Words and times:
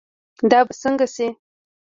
دا 0.51 0.59
به 0.67 0.73
سنګه 0.81 1.07
شي 1.15 1.27